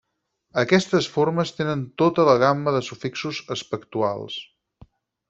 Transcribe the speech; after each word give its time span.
Aquestes 0.59 1.09
formes 1.17 1.51
tenen 1.59 1.83
tota 2.03 2.25
la 2.29 2.35
gamma 2.45 2.73
de 2.79 2.83
sufixos 2.91 3.43
aspectuals. 3.57 4.39